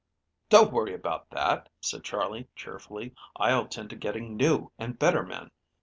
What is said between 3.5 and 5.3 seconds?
tend to getting new and better